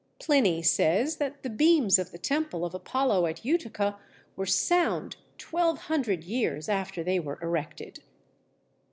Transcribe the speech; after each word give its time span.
Pliny 0.17 0.63
says 0.63 1.17
that 1.17 1.43
the 1.43 1.49
beams 1.51 1.99
of 1.99 2.11
the 2.11 2.17
temple 2.17 2.65
of 2.65 2.73
Apollo 2.73 3.27
at 3.27 3.45
Utica 3.45 3.99
were 4.35 4.47
sound 4.47 5.15
1200 5.47 6.23
years 6.23 6.67
after 6.67 7.03
they 7.03 7.19
were 7.19 7.37
erected. 7.39 7.99